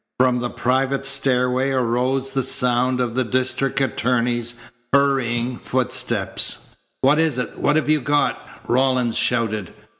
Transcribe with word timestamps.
From 0.19 0.39
the 0.39 0.49
private 0.49 1.05
stairway 1.05 1.69
arose 1.69 2.31
the 2.31 2.41
sound 2.41 2.99
of 2.99 3.13
the 3.13 3.23
district 3.23 3.79
attorney's 3.81 4.55
hurrying 4.91 5.57
footsteps. 5.59 6.65
"What 7.01 7.19
is 7.19 7.37
it? 7.37 7.59
What 7.59 7.75
have 7.75 7.87
you 7.87 8.01
got?" 8.01 8.35
Rawlins 8.67 9.15
shouted. 9.15 9.73